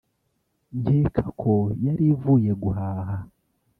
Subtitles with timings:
[0.81, 1.53] nkeka ko
[1.85, 3.17] yari ivuye guhaha